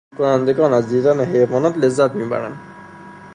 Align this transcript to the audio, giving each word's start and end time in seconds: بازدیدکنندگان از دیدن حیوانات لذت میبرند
بازدیدکنندگان 0.17 0.73
از 0.73 0.89
دیدن 0.89 1.25
حیوانات 1.25 1.77
لذت 1.77 2.11
میبرند 2.15 2.59